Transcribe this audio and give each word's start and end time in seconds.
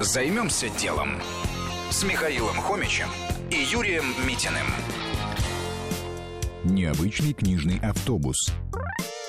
Займемся 0.00 0.68
делом 0.80 1.20
с 1.90 2.02
Михаилом 2.02 2.56
Хомичем 2.56 3.08
и 3.50 3.56
Юрием 3.56 4.04
Митиным. 4.26 4.66
Необычный 6.64 7.34
книжный 7.34 7.78
автобус. 7.78 8.36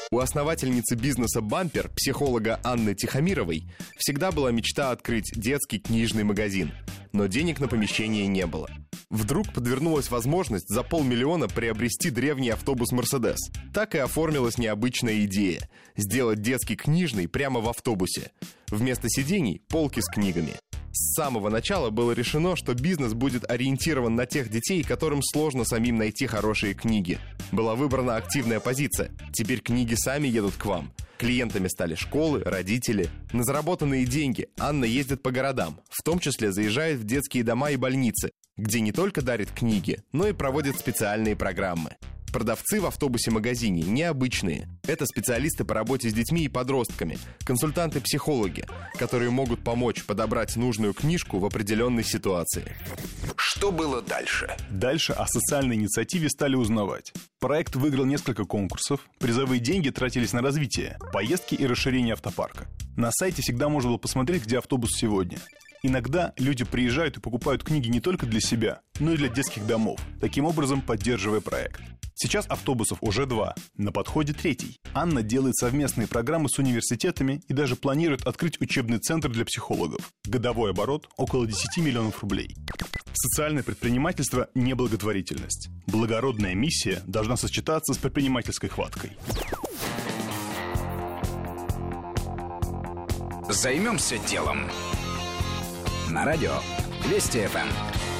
У 0.10 0.20
основательницы 0.20 0.96
бизнеса 0.96 1.42
«Бампер», 1.42 1.90
психолога 1.90 2.60
Анны 2.64 2.96
Тихомировой, 2.96 3.70
всегда 3.98 4.32
была 4.32 4.52
мечта 4.52 4.92
открыть 4.92 5.32
детский 5.36 5.80
книжный 5.80 6.24
магазин. 6.24 6.72
Но 7.12 7.28
денег 7.28 7.60
на 7.60 7.68
помещение 7.68 8.26
не 8.28 8.46
было. 8.46 8.70
Вдруг 9.14 9.54
подвернулась 9.54 10.10
возможность 10.10 10.68
за 10.68 10.82
полмиллиона 10.82 11.48
приобрести 11.48 12.10
древний 12.10 12.50
автобус 12.50 12.92
«Мерседес». 12.92 13.38
Так 13.72 13.94
и 13.94 14.00
оформилась 14.00 14.58
необычная 14.58 15.26
идея– 15.26 15.70
сделать 15.96 16.42
детский 16.42 16.76
книжный 16.76 17.28
прямо 17.28 17.60
в 17.60 17.70
автобусе. 17.70 18.32
Вместо 18.70 19.10
сидений– 19.10 19.62
полки 19.70 20.00
с 20.00 20.12
книгами. 20.12 20.54
С 20.92 21.14
самого 21.14 21.50
начала 21.50 21.92
было 21.92 22.14
решено, 22.14 22.56
что 22.56 22.74
бизнес 22.74 23.14
будет 23.14 23.48
ориентирован 23.48 24.16
на 24.16 24.26
тех 24.26 24.50
детей, 24.50 24.82
которым 24.82 25.22
сложно 25.22 25.64
самим 25.64 25.98
найти 25.98 26.26
хорошие 26.26 26.74
книги. 26.74 27.20
Была 27.52 27.76
выбрана 27.76 28.16
активная 28.16 28.60
позиция. 28.60 29.12
Теперь 29.32 29.60
книги 29.62 29.94
сами 29.94 30.28
едут 30.28 30.56
к 30.56 30.66
вам. 30.66 30.92
Клиентами 31.24 31.70
стали 31.70 31.96
школы, 31.96 32.42
родители. 32.44 33.10
На 33.32 33.46
заработанные 33.46 34.04
деньги 34.04 34.50
Анна 34.60 34.84
ездит 34.84 35.24
по 35.24 35.32
городам, 35.32 35.80
в 35.90 36.04
том 36.04 36.20
числе 36.20 36.52
заезжает 36.52 37.00
в 37.00 37.06
детские 37.06 37.46
дома 37.46 37.72
и 37.72 37.78
больницы, 37.78 38.32
где 38.58 38.82
не 38.82 38.92
только 38.92 39.22
дарит 39.22 39.50
книги, 39.50 40.04
но 40.12 40.28
и 40.28 40.34
проводит 40.34 40.78
специальные 40.78 41.38
программы. 41.38 41.96
Продавцы 42.34 42.82
в 42.82 42.88
автобусе-магазине 42.88 43.84
необычные. 43.84 44.68
Это 44.86 45.06
специалисты 45.06 45.64
по 45.64 45.74
работе 45.74 46.10
с 46.10 46.14
детьми 46.14 46.44
и 46.44 46.50
подростками, 46.50 47.18
консультанты-психологи, 47.46 48.66
которые 49.00 49.30
могут 49.30 49.64
помочь 49.64 50.04
подобрать 50.04 50.58
нужную 50.58 50.94
книжку 50.94 51.40
в 51.40 51.46
определенной 51.46 52.04
ситуации. 52.04 52.76
Что 53.38 53.72
было 53.72 54.02
дальше? 54.02 54.54
Дальше 54.70 55.14
о 55.14 55.26
социальной 55.28 55.76
инициативе 55.76 56.28
стали 56.30 56.56
узнавать. 56.56 57.14
Проект 57.44 57.76
выиграл 57.76 58.06
несколько 58.06 58.46
конкурсов, 58.46 59.02
призовые 59.20 59.60
деньги 59.60 59.90
тратились 59.90 60.32
на 60.32 60.42
развитие, 60.42 60.98
поездки 61.12 61.56
и 61.56 61.68
расширение 61.68 62.14
автопарка. 62.14 62.68
На 62.96 63.12
сайте 63.12 63.42
всегда 63.42 63.68
можно 63.68 63.90
было 63.90 63.98
посмотреть, 63.98 64.46
где 64.46 64.60
автобус 64.60 64.92
сегодня. 64.94 65.40
Иногда 65.84 66.32
люди 66.38 66.64
приезжают 66.64 67.18
и 67.18 67.20
покупают 67.20 67.66
книги 67.66 67.90
не 67.90 68.00
только 68.00 68.26
для 68.26 68.40
себя, 68.40 68.80
но 69.02 69.12
и 69.12 69.18
для 69.18 69.28
детских 69.28 69.68
домов, 69.68 70.00
таким 70.22 70.46
образом 70.46 70.80
поддерживая 70.80 71.42
проект. 71.42 71.82
Сейчас 72.16 72.46
автобусов 72.48 73.00
уже 73.02 73.26
два, 73.26 73.56
на 73.76 73.92
подходе 73.92 74.34
третий. 74.34 74.80
Анна 74.94 75.24
делает 75.24 75.56
совместные 75.56 76.08
программы 76.08 76.50
с 76.50 76.60
университетами 76.60 77.42
и 77.48 77.54
даже 77.54 77.76
планирует 77.76 78.26
открыть 78.28 78.60
учебный 78.62 79.00
центр 79.00 79.30
для 79.30 79.46
психологов. 79.46 80.14
Годовой 80.26 80.72
оборот 80.72 81.10
около 81.18 81.48
10 81.48 81.78
миллионов 81.78 82.22
рублей. 82.22 82.56
Социальное 83.14 83.64
предпринимательство– 83.64 84.50
не 84.56 84.74
благотворительность. 84.74 85.70
Благородная 85.88 86.56
миссия 86.56 87.02
должна 87.08 87.38
сочетаться 87.38 87.94
с 87.94 87.98
предпринимательской 87.98 88.70
хваткой. 88.70 89.12
Займемся 93.50 94.18
делом. 94.28 94.70
На 96.10 96.26
радио 96.26 96.54
Вести 97.10 97.46
ФМ. 97.48 98.13